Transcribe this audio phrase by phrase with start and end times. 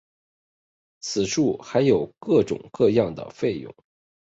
[0.99, 1.29] 此外
[1.61, 3.71] 还有各种各样的费用。